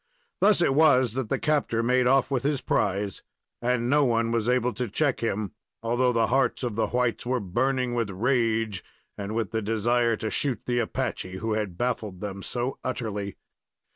[0.39, 3.21] Thus it was that the captor made off with his prize,
[3.61, 5.51] and no one was able to check him,
[5.83, 8.83] although the hearts of the whites were burning with rage
[9.15, 13.37] and with the desire to shoot the Apache who had baffled them so utterly.